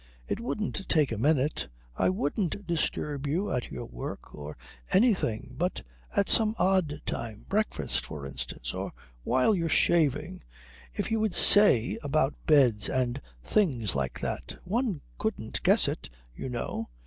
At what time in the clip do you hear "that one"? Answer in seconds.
14.21-15.01